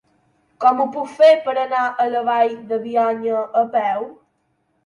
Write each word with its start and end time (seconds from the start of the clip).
Com 0.63 0.79
ho 0.83 0.85
puc 0.95 1.11
fer 1.19 1.29
per 1.43 1.53
anar 1.65 1.83
a 2.05 2.07
la 2.15 2.23
Vall 2.31 2.57
de 2.73 2.81
Bianya 2.89 3.45
a 3.63 3.65
peu? 3.77 4.09